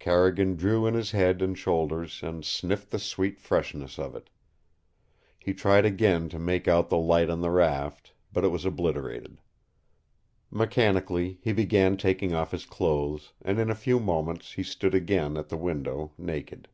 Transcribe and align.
Carrigan 0.00 0.56
drew 0.56 0.88
in 0.88 0.94
his 0.94 1.12
head 1.12 1.40
and 1.40 1.56
shoulders 1.56 2.20
and 2.20 2.44
sniffed 2.44 2.90
the 2.90 2.98
sweet 2.98 3.38
freshness 3.38 3.96
of 3.96 4.16
it. 4.16 4.28
He 5.38 5.54
tried 5.54 5.84
again 5.84 6.28
to 6.30 6.38
make 6.40 6.66
out 6.66 6.88
the 6.88 6.96
light 6.98 7.30
on 7.30 7.42
the 7.42 7.50
raft, 7.52 8.12
but 8.32 8.42
it 8.42 8.48
was 8.48 8.64
obliterated. 8.64 9.40
Mechanically 10.50 11.38
he 11.42 11.52
began 11.52 11.96
taking 11.96 12.34
off 12.34 12.50
his 12.50 12.66
clothes, 12.66 13.34
and 13.40 13.60
in 13.60 13.70
a 13.70 13.76
few 13.76 14.00
moments 14.00 14.54
he 14.54 14.64
stood 14.64 14.96
again 14.96 15.36
at 15.36 15.48
the 15.48 15.56
window, 15.56 16.10
naked. 16.18 16.66